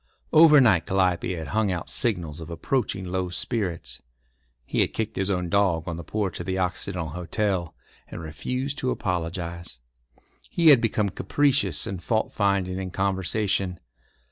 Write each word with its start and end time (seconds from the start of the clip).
Over 0.33 0.59
night 0.59 0.87
Calliope 0.87 1.33
had 1.35 1.49
hung 1.49 1.71
out 1.71 1.87
signals 1.87 2.39
of 2.39 2.49
approaching 2.49 3.05
low 3.05 3.29
spirits. 3.29 4.01
He 4.65 4.79
had 4.81 4.95
kicked 4.95 5.15
his 5.15 5.29
own 5.29 5.47
dog 5.47 5.87
on 5.87 5.95
the 5.97 6.03
porch 6.03 6.39
of 6.39 6.47
the 6.47 6.57
Occidental 6.57 7.09
Hotel, 7.09 7.75
and 8.07 8.19
refused 8.19 8.79
to 8.79 8.89
apologise. 8.89 9.77
He 10.49 10.69
had 10.69 10.81
become 10.81 11.09
capricious 11.09 11.85
and 11.85 12.01
fault 12.01 12.33
finding 12.33 12.79
in 12.79 12.89
conversation. 12.89 13.79